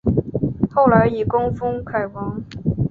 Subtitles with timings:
[0.71, 2.43] 后来以功封偕王。